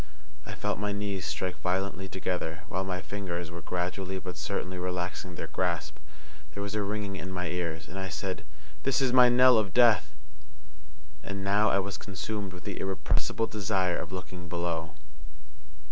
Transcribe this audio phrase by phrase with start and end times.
[0.47, 5.35] I felt my knees strike violently together, while my fingers were gradually but certainly relaxing
[5.35, 5.97] their grasp.
[6.55, 8.43] There was a ringing in my ears, and I said,
[8.81, 10.15] "This is my knell of death!"
[11.21, 14.95] And now I was consumed with the irrepressible desire of looking below.